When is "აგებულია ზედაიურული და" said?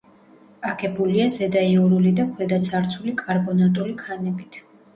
0.69-2.27